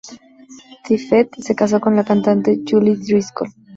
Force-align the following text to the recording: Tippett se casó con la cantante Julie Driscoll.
Tippett 0.83 1.37
se 1.39 1.53
casó 1.53 1.79
con 1.79 1.95
la 1.95 2.03
cantante 2.03 2.61
Julie 2.67 2.95
Driscoll. 2.97 3.51